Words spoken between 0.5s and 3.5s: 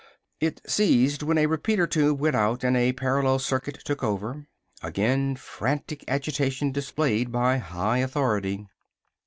ceased when a repeater tube went out and a parallel